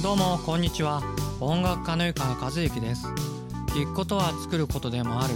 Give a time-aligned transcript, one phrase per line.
[0.00, 1.02] どうもこんにちは。
[1.40, 3.08] 音楽家の湯川和之です。
[3.74, 5.34] 聞くことは作ることでもある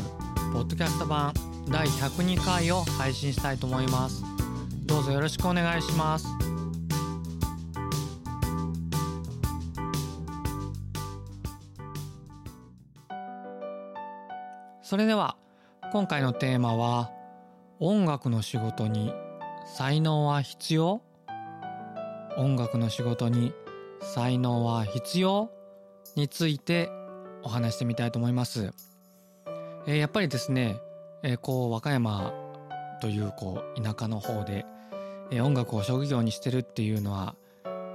[0.53, 1.35] ポッドキャスト版
[1.69, 4.23] 第102回を配信したいと思います。
[4.87, 6.29] どうぞよろしくお願いします。
[14.81, 15.37] それでは
[15.93, 17.11] 今回のテーマは
[17.81, 19.13] 音楽の仕事に
[19.67, 21.03] 才能は必要？
[22.37, 23.53] 音楽の仕事に
[24.03, 25.51] 才能は必要？
[26.17, 26.91] について
[27.43, 28.73] お話してみたいと思います。
[29.87, 30.77] えー、やっぱりですね、
[31.23, 32.33] えー、こう和歌山
[33.01, 34.65] というこう田舎の方で、
[35.31, 37.35] えー、音楽を職業にしてるっていうのは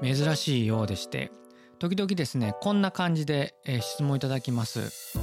[0.04, 1.32] 珍しいようでして
[1.80, 5.18] 時々ですねこんな感じで、え質問いただきます。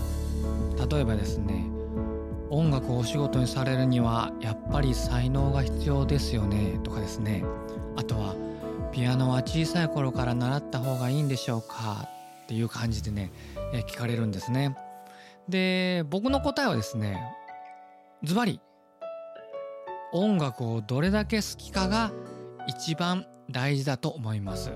[0.90, 1.66] 例えばですね
[2.50, 7.42] 音楽をお仕事にされるにはやっぱり才能が必要ですよねとかですね
[7.96, 8.36] あとは
[8.92, 12.08] ピアノは小さい頃から習った方がいいんでしょうか？
[12.44, 13.32] っていう感じでね、
[13.72, 14.76] え聞かれるんですね。
[15.48, 17.20] で僕の答えはですね
[18.22, 18.60] ズバリ
[20.12, 22.12] 音楽をどれだけ好きかが
[22.66, 24.70] 一番大事だと思います。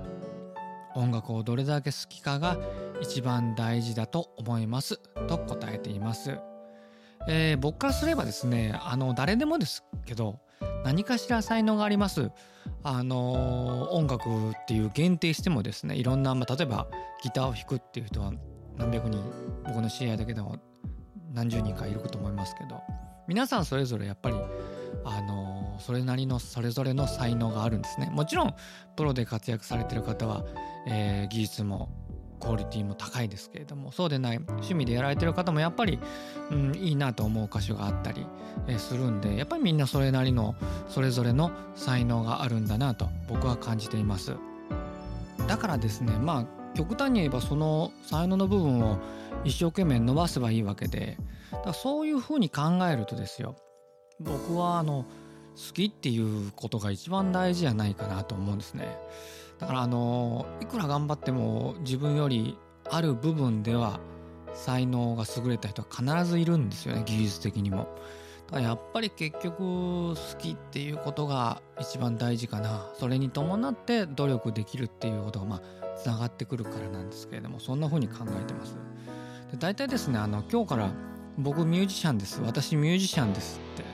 [0.94, 2.58] 音楽をどれだけ好きかが
[3.00, 4.98] 一番大事だと思います。
[5.28, 6.38] と答えています、
[7.28, 10.40] えー、僕からすればですねあの誰でもですけど
[10.84, 12.30] 何かしら才能があります。
[12.82, 16.86] あの音楽っていう限定してもですねいろんな、まあ、例えば
[17.22, 18.32] ギターを弾くっていう人は
[18.76, 19.22] 何百人
[19.66, 20.58] 僕の知り合いだけでも
[21.32, 22.80] 何十人かいると思いますけど
[23.26, 24.36] 皆さんそれぞれやっぱり
[25.04, 28.10] あのそれなりのそれぞれの才能があるんですね。
[28.12, 28.54] もちろん
[28.96, 30.44] プロで活躍されてる方は、
[30.86, 31.90] えー、技術も
[32.38, 35.98] クオリティも高いですけれどもそうでない趣味でやられてる方もやっぱり、
[36.50, 38.26] うん、いいなと思う箇所があったり、
[38.78, 40.54] するんでやっぱりみんなそれなりの
[40.88, 44.34] それぞれの才能があるんだなと僕は感じています
[45.46, 48.98] だからですねまあ極端に言えばその才能の部分を
[49.44, 51.16] 一生懸命伸ばせばいいわけで
[51.52, 53.56] だからそういうふうに考えるとですよ
[54.20, 55.06] 僕はあの
[55.58, 58.96] 好きっていうことが一番大事じゃないかなと思うんですね。
[59.58, 62.56] だからあのいくら頑張っても自分より
[62.90, 64.00] ある部分では
[64.54, 67.88] 才能が優れた人は必ずいるんですよね技術的にも。
[68.46, 75.60] だからやっぱり結局好きっていうことが一番大事かなそれに伴って努力できるっていうことがまあ
[75.98, 78.78] つながってくるからなんですけれどもそんな風に考えてます。
[79.50, 80.90] で大体ですねあの今日から
[81.38, 83.84] 僕ミュージシャンです私ミュージシャンですって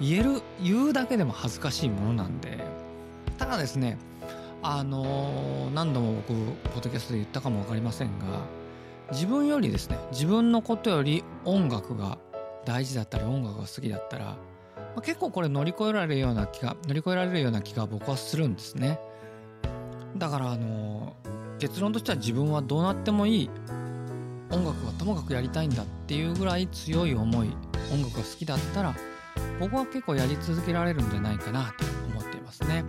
[0.00, 2.58] 言える言うだけでも恥ずかしいものなんで
[3.38, 3.98] ただですね
[4.62, 6.34] あの、何度も僕
[6.70, 8.26] ポッドキャストで言ったかも分かりませんが
[9.12, 12.18] 自分よりですね自分のことより音楽が
[12.64, 14.36] 大事だったり音楽が好きだったら、ま
[14.96, 19.00] あ、結構これ乗り越えられるような気が乗り越えられるような気が僕はするんですね
[20.16, 21.14] だからあの、
[21.58, 23.50] 結論としては自分はどうなってもいい
[24.50, 27.48] 音楽はともかくやりたいんだっていうぐらい強い思い
[27.92, 28.94] 音楽が好きだったら
[29.58, 32.84] 僕は結構やり続けられるんじゃないかなと思っていますね。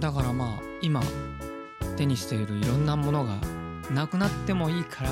[0.00, 0.48] だからまあ
[0.82, 1.02] 今
[1.96, 3.38] 手にしているいろんなものが
[3.90, 5.10] なくなってもいいから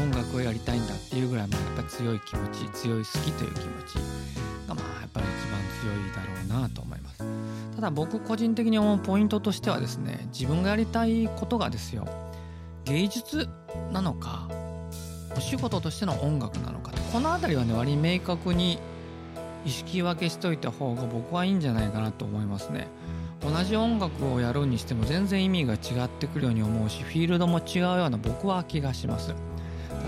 [0.00, 3.94] 音楽をやりたいんだっていうぐらいまあやっぱ強い気持ち強い好きという気持ち
[4.68, 7.24] がまあやっぱり一番強いだろうなと思います
[7.74, 12.06] ただ僕個人的に思うポイントとしてはですね自分がやりたいことがですよ
[12.84, 13.48] 芸術
[13.92, 14.48] なのか
[15.36, 18.78] お仕事としての音楽なのかこの辺りはね割に明確に
[19.64, 22.88] 意識分けしといた方が僕はいいんじゃないかなと思いますね。
[23.42, 29.28] 同じ音楽をやるにしても全然意味が違ってくるように思うしフィールドも違うような僕は気がします。
[29.28, 29.34] だ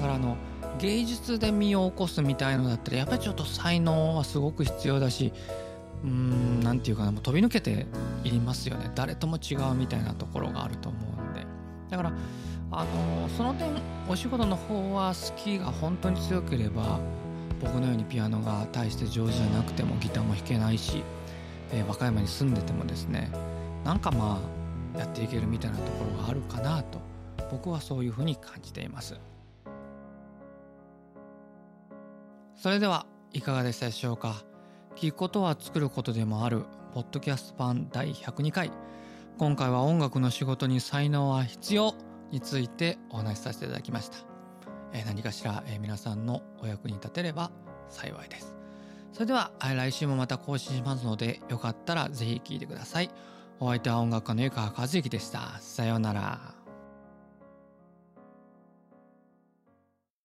[0.00, 0.36] からあの
[0.78, 5.32] 芸術で身を起こすみたいのだったらやっぱりちょっと才能はすごく必要だし
[6.02, 7.86] うーん何て言うかなもう飛び抜けて
[8.24, 8.90] いりますよね。
[8.94, 11.46] 誰とも違うみたいなところがあると思うんで。
[11.90, 12.12] だから
[12.74, 13.70] あのその点
[14.08, 16.98] お仕事の方は好きが本当に強ければ
[17.60, 21.04] 僕のようにピアノが大して上手じゃなくてもギターも弾けないし
[21.72, 23.30] えー、和歌山に住んでてもですね
[23.84, 24.38] なんかま
[24.94, 27.00] あやっていけるみたいなところがあるかなと
[27.50, 29.18] 僕はそういうふうに感じています。
[32.56, 34.44] それではいかがでしたでしょうか？
[34.94, 36.64] 聞くことは作ることでもある
[36.94, 38.70] ポッドキャスト版第102回。
[39.38, 41.94] 今回は音楽の仕事に才能は必要
[42.30, 44.18] についてお話しさせていただきました、
[44.92, 47.50] えー、何かしら、えー、皆さんのお役に立てれば
[47.88, 48.61] 幸いです。
[49.12, 53.10] それでは来週もまた更新しますのでよかったらぜひ聴いてください。
[53.60, 55.58] お相手は音楽家の湯川和之でした。
[55.60, 56.61] さようなら。